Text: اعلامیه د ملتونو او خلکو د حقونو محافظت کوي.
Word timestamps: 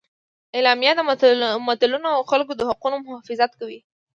اعلامیه 0.55 0.93
د 0.95 1.01
ملتونو 1.67 2.07
او 2.17 2.21
خلکو 2.31 2.53
د 2.55 2.61
حقونو 2.69 2.97
محافظت 3.05 3.51
کوي. 3.59 3.79